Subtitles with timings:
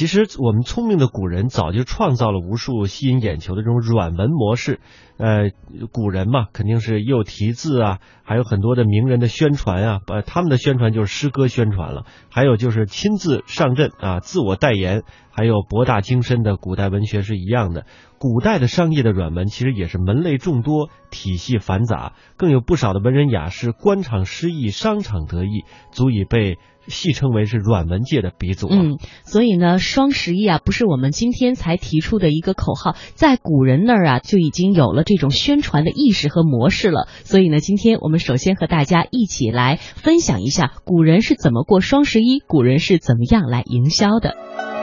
[0.00, 4.80] 其实我们聪明的古人早就创造了无数吸引眼球的这种软文模式。
[5.18, 5.50] 呃，
[5.92, 12.06] 古人嘛，肯定是又题字啊，还有很多的名人的宣传啊，呃，他们的宣传就是诗歌宣传了。
[12.30, 15.02] 还有就是亲自上阵啊，自我代言，
[15.40, 17.86] 还有博大精深的古代文学是一样的。
[18.18, 26.58] 古代的商业的软文其实也是门类众多，体系繁杂，更有不少的文人雅士官场失意，商场得意，足以被。
[26.88, 28.66] 戏称为是软文界的鼻祖。
[28.68, 37.06] 嗯，所以呢，双十一啊，不是我们今天才提出的一个口号，在古人那儿啊，就已经有了这种宣传的意识和模式了。
[37.22, 44.79] 所以呢，今天我们首先和大家一起来分享一下古人是怎么过双十一，古人是怎么样来营销的。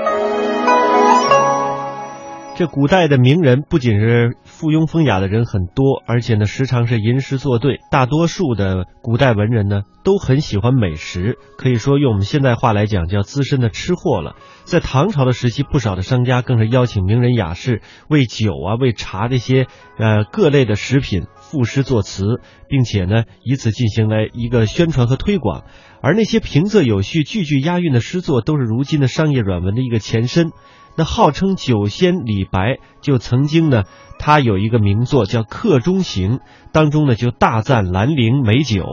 [2.57, 7.81] 这古代的名人不仅是附庸风雅的人很多，而且呢，时常是吟诗作对。
[7.91, 14.37] 大多数的古代文人呢，都很喜欢美食，可以说用我们现代话来讲，叫资深的吃货了。
[14.63, 19.67] 在唐朝的时期，不少的商家更是邀请名人雅士为酒啊、为茶这些
[19.99, 25.65] 呃各类的食品赋诗作词，并且呢，以此进行了一个宣传和推广。
[26.01, 30.49] 而那些平仄有序、句句押韵的诗作，都是如今的商业软文的一个前身。
[30.97, 33.83] 那号称酒仙李白就曾经呢，
[34.17, 36.37] 他有一个名作叫《客中行》，
[36.71, 38.83] 当中呢就大赞兰陵美酒。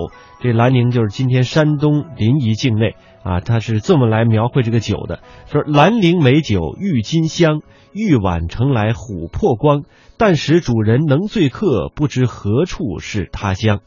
[0.40, 7.62] 这兰陵就是今天山东临沂境内啊，他是这么来描绘这个酒的：说兰陵美酒郁金香，
[7.94, 9.84] 玉碗盛来琥珀光。
[10.18, 13.80] 但使主人能醉客，不知何处是他乡。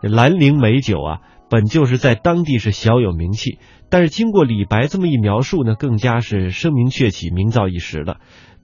[0.00, 1.20] 兰陵美酒啊。
[1.48, 3.58] 本就是在当地是小有名气，
[3.90, 8.16] 但是经过李白这么一描述呢，更加是声名鹊起、名噪一时了。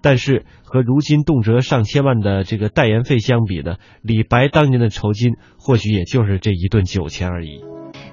[0.03, 7.61] 但是和如今动辄上千万的这个代言费相比呢，李白当年的酬金或许也就是这一顿酒钱而已。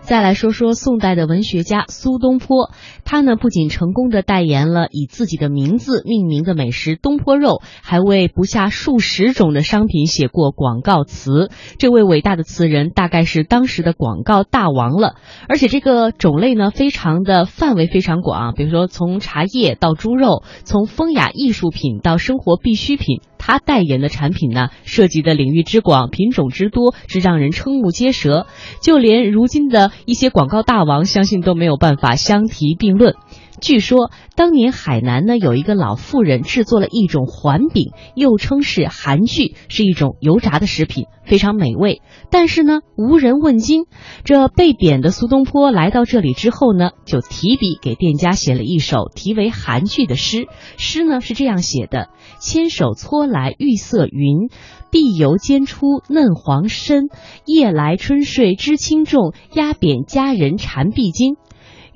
[0.08, 2.72] 再来说说宋代的文学家苏东坡，
[3.03, 11.50] 他呢不仅成功的代言了以自己的名字命名的美食东坡肉，还为不下数十种的商品写过广告词。
[11.78, 15.16] 这位伟大的词人大概是当时的广告大王了，
[15.50, 23.19] 而且这个种类呢非常的范围非常广，比如说从茶叶到猪肉，从风雅艺术品到生活必需品。
[23.47, 28.46] 他代言的产品呢，涉及的领域之广，品种之多，是让人瞠目结舌。
[28.81, 33.16] 就连如今的一些广告大王，相信都没有办法相提并论。
[33.62, 42.02] 据说当年海南呢有一个老妇人制作了一种环饼，又称是韩剧，是一种油炸的食品，非常美味。
[42.32, 43.84] 但是呢无人问津。
[44.24, 50.48] 这被贬的苏东坡来到这里之后呢，就提笔给店家写了一首题为《韩剧》的诗。
[50.78, 54.50] 诗呢是这样写的：牵手搓来玉色云，
[54.92, 57.10] 碧油煎出嫩黄深。
[57.46, 61.36] 夜来春睡知轻重，压扁佳人缠臂巾。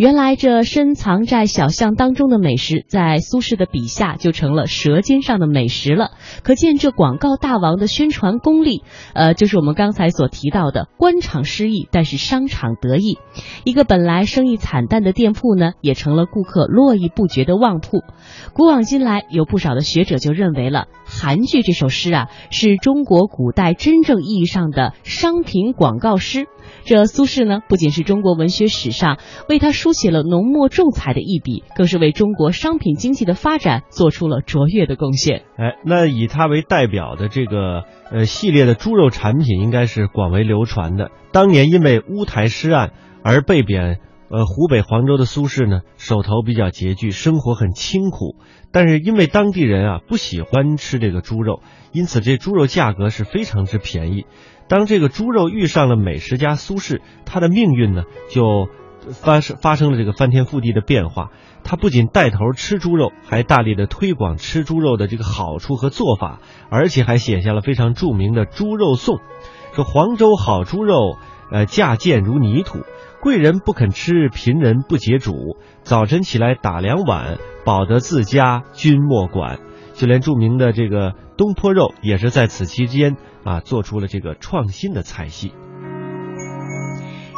[0.01, 6.09] 原来这深藏在小巷当中的美食，在苏轼的笔下就成了舌尖上的美食了。
[6.41, 8.81] 可见这广告大王的宣传功力，
[9.13, 13.19] 呃，就是我们刚才所提到的官场失意，但是商场得意。
[13.63, 17.99] 一个本来生意惨淡的店铺呢，也成了顾客络绎不绝的旺铺。
[18.53, 20.87] 古往今来，有不少的学者就认为了
[21.21, 26.47] 《韩剧》这首诗啊，是中国古代真正意义上的商品广告诗。
[26.85, 35.43] 这苏轼呢，不仅是中国文学史上为他书写了浓墨重彩的一笔，更是为中国商品经济的发展做出了卓越的贡献。
[35.57, 41.11] 哎，那以他为代表的这个呃系列的猪肉产品，应该是广为流传的。
[41.31, 42.91] 当年因为乌台诗案
[43.23, 43.99] 而被贬
[44.29, 48.35] 呃湖北黄州的苏轼呢，手头比较拮据，生活很清苦。
[48.73, 54.25] 但是因为当地人啊不喜欢吃这个猪肉，因此这猪肉价格是非常之便宜。
[54.69, 58.69] 当这个猪肉遇上了美食家苏轼，他的命运呢就
[59.09, 61.29] 发生发生了这个翻天覆地的变化。
[61.63, 66.39] 他不仅带头吃猪肉，还大力的推广吃猪肉的这个好处和做法，
[66.69, 69.17] 而且还写下了非常著名的《猪肉颂》，
[69.75, 71.17] 说黄州好猪肉，
[71.51, 72.79] 呃价贱如泥土，
[73.21, 75.57] 贵人不肯吃，贫人不解煮。
[75.83, 79.59] 早晨起来打两碗，饱得自家君莫管。
[79.93, 85.53] 就连著名的这个东坡肉，也是在此期间啊，做出了这个创新的菜系。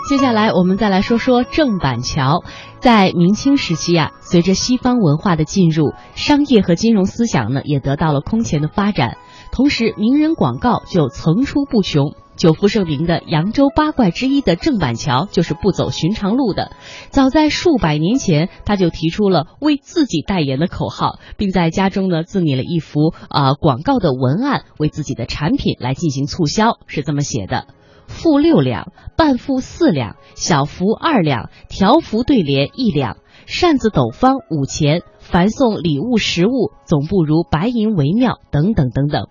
[0.09, 2.43] 接下来，我们再来说说郑板桥。
[2.81, 9.15] 在明清时期啊，随着西方文化的进入，商业和金融思想呢，也得到了空前的发展，
[9.53, 12.15] 同时名人广告就层出不穷。
[12.35, 16.71] 久负盛名的扬州八怪之一的郑板桥就是不走寻常路的。
[17.09, 27.67] 早在数百年前，他就提出了为自己代言的口号，并在家中呢自拟了一幅啊广告的文案，为自己的产品来进行促销，是这么写的：
[28.07, 39.27] 付六两，半付四两，小幅二两，条幅对联一两，扇子斗方五钱，繁送礼物食物总不如白银为妙等等等等。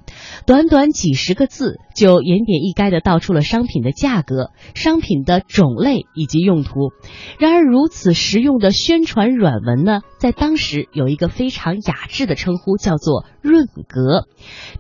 [0.47, 6.93] 短短几十个字就言简意赅地道出了商品的价格、商品的种类以及用途。
[7.39, 14.27] 然而，如此实用的宣传软文呢，在当时有一个非常雅致的称呼，叫做“润格”。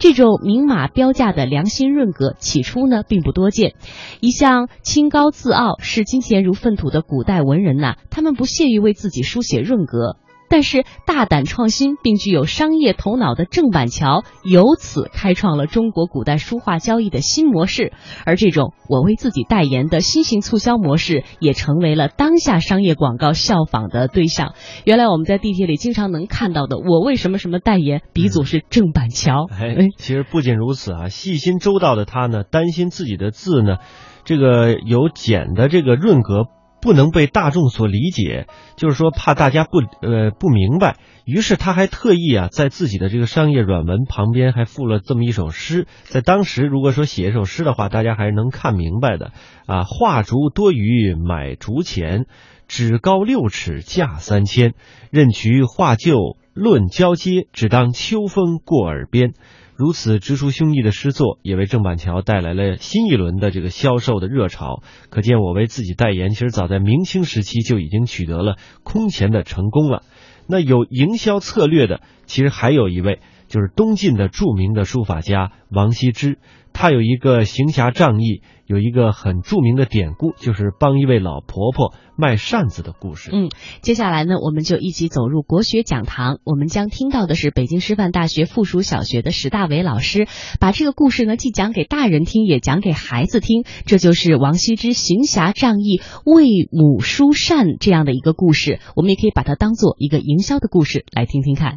[0.00, 3.74] 这种明码标价的良心润格，起初呢并不多见。
[4.20, 10.16] 一向清高自傲、视金钱如粪土的古代文人呐，他们不屑于为自己书写润格。
[10.52, 17.94] 但是大胆创新并具有商业头脑的郑板桥，由此开创了中国古代书画交易的新模式。
[18.26, 24.52] 而这种我为自己代言的新型促销模式，也成为了当下商业广告效仿的对象。
[24.84, 29.46] 原来我们在地铁里经常能看到的“我为什么什么代言”，鼻祖是郑板桥。
[29.50, 33.78] 哎，其实不仅如此啊，细心周到的他呢，担心自己的字呢，
[34.24, 36.44] 这个有简的这个润格。
[36.82, 49.30] 不能被大众所理解，就是说怕大家不呃不明白，于是他还特意啊在自己的这个商业软文旁边还附了这么一首诗，在当时如果说写一首诗的话，大家还是能看明白的
[49.66, 49.84] 啊。
[49.84, 52.26] 画竹多余买竹钱，
[52.66, 54.74] 纸高六尺价三千，
[55.10, 59.34] 任渠画旧论交接，只当秋风过耳边。
[59.74, 64.82] 如此直抒胸臆的诗作，也为郑板桥带来了新一轮的这个销售的热潮。
[65.10, 70.02] 可见，我为自己代言，其实早在明清时期就已经取得了空前的成功了。
[70.46, 73.20] 那有营销策略的，其实还有一位。
[73.52, 76.38] 就是东晋的著名的书法家王羲之，
[76.72, 83.28] 他有一个行侠仗义，有一个很著名的典故，就是帮一位老婆婆卖扇子的故事。
[83.30, 83.50] 嗯，
[83.82, 90.26] 接下来呢，我们就一起走入国学讲堂，我们将听到的是北京师范大学附属小学的石大伟老师
[90.58, 93.64] 把这个故事呢，既讲给大人听，也讲给孩子听。
[93.84, 101.76] 这就是王羲之行侠仗义为母书扇这样的一个故事，我们也可以把它当做一个营销的故事来听听看。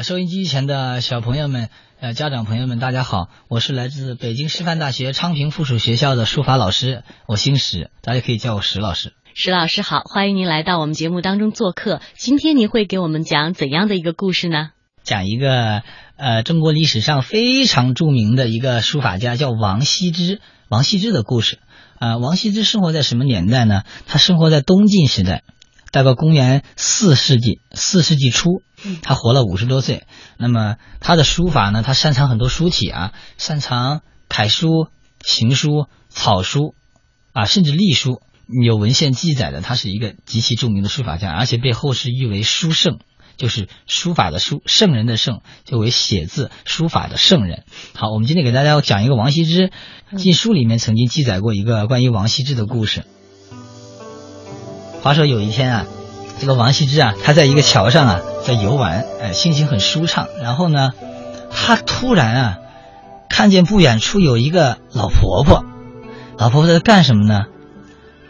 [0.00, 1.68] 呃，收音机前的小朋友们。
[2.00, 9.12] 呃，家长朋友们，大家好，我是来自北京师范大学昌平附属学校的书法老师，我姓史，大家可以叫我史老师。
[9.34, 12.00] 史老师好，欢迎您来到我们节目当中做客。
[12.16, 14.70] 今天您会给我们讲怎样的一个故事呢？
[15.04, 15.82] 讲一个
[16.16, 20.40] 呃，中国历史上非常著名的一个书法家，叫王羲之。
[20.70, 21.58] 王羲之的故事
[21.98, 23.82] 啊，王羲之生活在什么年代呢？
[24.06, 25.42] 他生活在东晋时代。
[25.90, 28.62] 大概公元四世纪，四世纪初，
[29.02, 30.04] 他活了五十多岁。
[30.38, 31.82] 那么他的书法呢？
[31.82, 34.88] 他擅长很多书体啊，擅长楷书、
[35.24, 36.74] 行书、草书，
[37.32, 38.22] 啊，甚至隶书。
[38.64, 42.98] 有文献记载的，他是一个极其著名的书法家，而且被后世誉为书圣，
[43.36, 47.62] 就是书法的书，圣人的圣，就为写字书法的圣人。
[47.94, 49.70] 好，我们今天给大家讲一个王羲之，
[50.16, 53.04] 晋书里面曾经记载过一个关于王羲之的故事。
[55.02, 55.86] 话说有一天啊，
[56.38, 60.28] 这个王羲之啊，他在一个桥上啊，在游玩，哎，心情很舒畅。
[60.42, 60.90] 然后呢，
[61.50, 62.58] 他突然啊，
[63.28, 65.64] 看见不远处有一个老婆婆，
[66.36, 67.44] 老婆婆在干什么呢？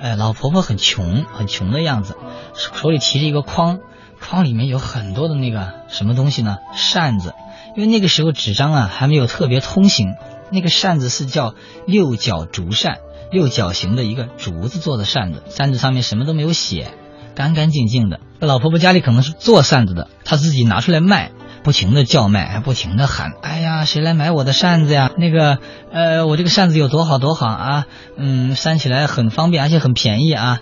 [0.00, 2.16] 哎，老婆婆很穷，很穷的样子，
[2.54, 3.80] 手里提着一个筐，
[4.20, 6.58] 筐里面有很多的那个什么东西呢？
[6.74, 7.34] 扇子。
[7.76, 10.14] 因为那个时候纸张啊还没有特别通行，
[10.50, 11.54] 那个扇子是叫
[11.86, 12.98] 六角竹扇。
[13.30, 16.88] 六角形的一个竹子做的扇子，扇子上面什么都没有写，
[17.34, 18.20] 干干净净的。
[18.40, 21.30] 老婆婆家里可能是做扇子的，她自己拿出来卖，
[21.62, 25.10] 不停的叫卖，还不停的喊：“哎呀，谁来买我的扇子呀？
[25.16, 25.58] 那个，
[25.92, 27.86] 呃，我这个扇子有多好多好啊！
[28.16, 30.60] 嗯，扇起来很方便，而且很便宜啊！”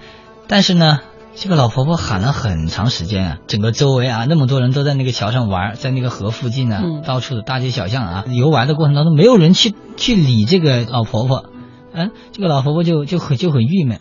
[0.48, 1.00] 但是呢，
[1.34, 11.44] 这个老婆婆喊了很长时间啊，整个周围啊那么多人都在那个桥上玩，在那个河附近呢，到处的大街小巷啊游玩的过程当中，没有人去去理这个老婆婆。
[11.98, 14.00] 嗯，这个老婆婆就就很就很郁闷。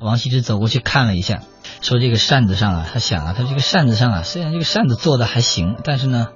[0.00, 1.42] 王羲之走过去看了一下，
[1.80, 6.28] 说：“这个扇子上啊，他想啊，他这个扇子上啊，虽然这个扇子做的还行，但是呢，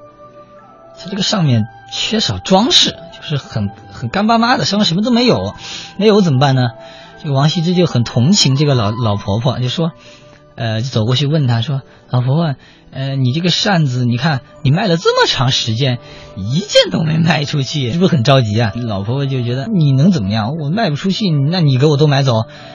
[0.98, 5.54] 他这个上面缺少装饰，就是很很干巴巴的，上面什么都没有。
[5.98, 6.62] 没有怎么办呢？
[7.22, 9.92] 这个王羲之就很同情这个老老婆婆，就说。”
[10.58, 12.56] 呃，走过去问他说：“老婆婆，
[12.90, 16.00] 呃，你这个扇子，你看你卖了这么长时间，
[16.36, 20.56] 一件都没卖出去，是不是很着急啊？”老婆婆就觉得你能怎么样？
[20.60, 22.32] 我卖不出去，那你给我都买走。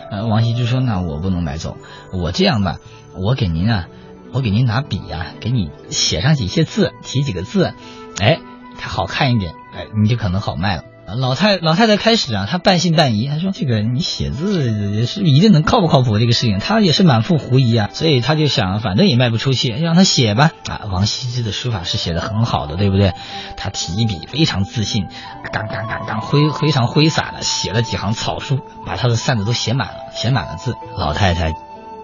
[0.10, 1.76] 呃，王羲之说：“那我不能买走，
[2.14, 2.78] 我这样吧，
[3.18, 3.88] 我给您啊
[4.32, 7.74] 我给您拿笔啊，给你写上几些字，提几个字，
[8.22, 8.40] 哎，
[8.80, 10.84] 它好看一点，哎，你就可能好卖了。
[11.06, 20.52] 老太老太太开始啊，她半信半疑，她说：“这个你写字也是一定能靠不靠谱这个事情？”她也是满腹狐疑啊，所以她就想，反正也卖不出去，让他写吧。
[20.68, 23.14] 啊，王羲之的书法是写的很好的，对不对？
[23.58, 25.06] 他提笔非常自信，
[25.52, 30.74] 刚刚刚刚挥非常挥洒的写了几行草书，把他的扇子都写满了，写满了字。
[30.98, 31.52] 老太太，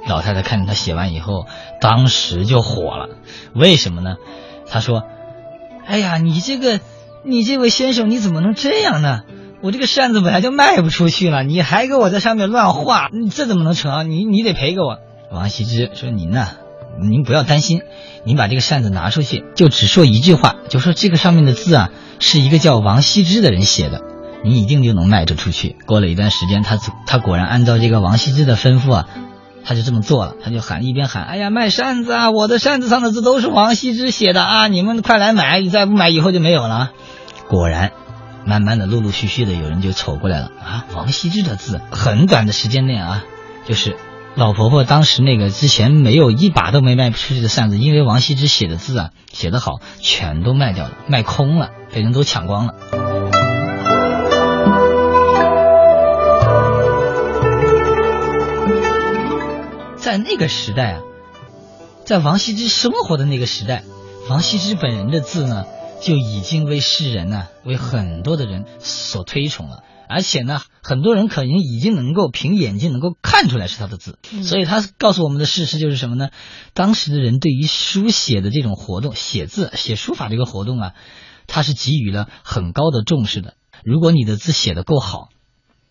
[0.08, 1.48] 老太太看着他写完以后，
[1.80, 3.08] 当时就火了。
[3.56, 4.18] 为什么呢？
[4.70, 5.04] 她说
[5.88, 6.82] ：“哎呀，你这个。”
[7.24, 9.22] 你这位先生，你怎么能这样呢？
[9.62, 14.10] 我这个扇子本来就卖不出去了，你还给我在上面乱画，这怎么能成？
[14.10, 15.00] 你你得赔给我。
[15.32, 16.48] 王羲之说：“您呢，
[17.02, 17.82] 您不要担心，
[18.24, 24.02] 您把这个扇子拿出去，就只说一句话，就说这个上面的字啊，是一个叫王羲之的人写的，
[24.46, 29.08] 你一定就能卖得出去。”过了一段时间，他他果然按照这个王羲之的吩咐啊，
[29.66, 32.32] 他就这么做了，他就喊一边喊：“哎呀，卖扇子啊！
[32.32, 34.68] 我的扇子上的字都是王羲之写的啊！
[34.68, 36.92] 你们快来买，你再不买，以后就没有了。”
[37.50, 37.92] 果然，
[38.46, 40.86] 慢慢的、陆陆续续的，有人就瞅过来了啊！
[40.96, 43.24] 王羲之的字，很短的时间内啊，
[43.66, 43.96] 就是
[44.36, 52.74] 老婆婆当时那个之前没有一把都没卖出去的扇子，因为王羲之写的字啊，写得好，全都卖掉了，卖空了，被人都抢光了。
[60.10, 61.02] 在那个时代啊，
[62.04, 63.84] 在王羲之生活的那个时代，
[64.28, 65.66] 王羲之本人的字呢？
[66.02, 76.30] 就已经为世人呢，为很多的人所推崇了，而且呢，很多人可能已经能够凭眼睛能够看出来是他的字，所以他告诉我们的事实就是什么呢？
[76.74, 80.94] 当时的人对于书写的这种活动，写字、写书法这个活动啊，
[81.46, 83.54] 他是给予了很高的重视的。
[83.84, 85.28] 如果你的字写的够好，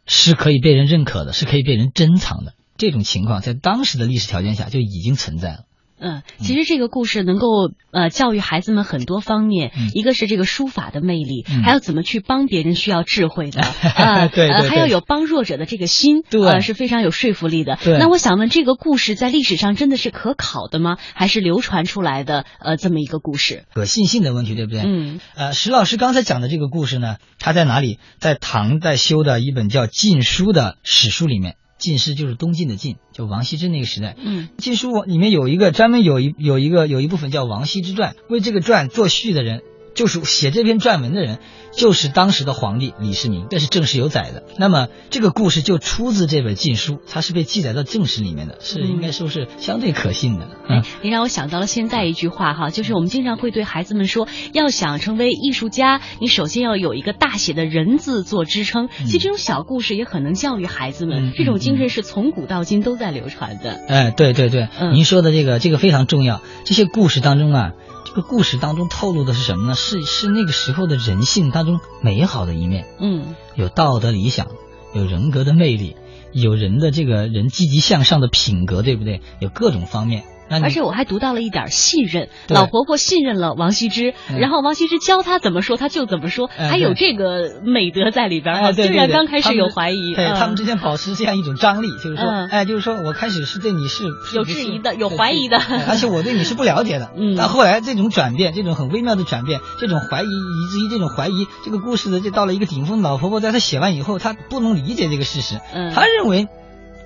[0.07, 2.55] 是可以被人认可的，是可以被人珍藏的。
[2.78, 5.58] 这种情况在当时的历史条件下就已经存在了。
[6.00, 13.62] 嗯，其实这个故事能够呃教育孩子们很多方面，一个是这个书法的魅力，还有怎么去帮别人需要智慧的
[13.97, 17.80] 啊，对，还要有帮弱者的这个心，对，是非常有说服力的。
[17.82, 20.99] 对，那我想问，这个故事在历史上真的是可考的吗？
[21.14, 23.64] 还是流传出来的呃这么一个故事？
[23.75, 24.82] 可信性的问题，对不对？
[24.82, 27.99] 嗯，呃，石老师刚才讲的这个故事呢，它在哪里？
[28.20, 31.56] 在唐代修的一本叫《晋书》的史书里面。
[31.78, 34.16] 晋诗就是东晋的晋，就王羲之那个时代。
[34.18, 39.62] 嗯，晋书里面有一个专门有一有一个有一部分叫王羲之传，为这个传作序的人。
[39.94, 41.40] 就是写这篇传文的人，
[41.73, 44.43] 就是当时的皇帝李世民，这是正史有载的。
[44.59, 50.49] 那么这个故事就出自这本禁书，它是被记载到正史里面的，是应该说是相对可信的。
[50.69, 58.89] 哎，你让我想到了现在一句话哈，就是我们经常会对孩子们说，要想成为艺术家，你首先要有一个大写的人字做支撑。
[58.89, 63.81] 其实这种小故事也很能教育孩子们，这种精神是从古到今都在流传的。
[63.89, 66.41] 哎，对对对，您说的这个这个非常重要。
[66.65, 67.73] 这些故事当中啊。
[68.05, 69.75] 这个故事当中透露的是什么呢？
[69.75, 74.49] 是是那个时候的人性当中美好的一面，嗯，有道德理想，
[74.95, 75.97] 有人格的魅力，
[76.33, 79.21] 有人的这个人积极向上的品格，对不对？
[79.38, 80.25] 有各种方面。
[80.50, 88.73] 而且我还读到了一点信任，老婆婆信任了王羲之，然后王羲之教他怎么说他就怎么说，还有这个美德在里边啊。
[88.73, 97.11] 虽然刚开始有怀疑，对他们之间保持这样一种张力，就是说，哎，就是说我开始是对你是有质疑的，有怀疑的，而且我对你是不了解的。
[97.19, 103.02] 嗯，但后来这种转变，这种很微妙的转变，这种怀疑，以至于这种怀疑，这个故事的就到了一个顶峰。
[103.02, 105.61] 老婆婆在她写完以后，她不能理解这个事实，
[105.95, 106.49] 她认为。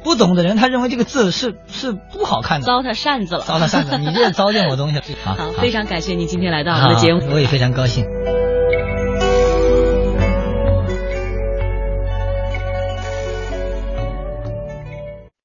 [0.02, 5.00] 不懂的人，他认为这个字是是不好看的，糟蹋扇子了，糟蹋扇子，你这糟践我东西。
[5.24, 8.04] 好，非常感谢您今天来到我们的节目，我也非常高兴。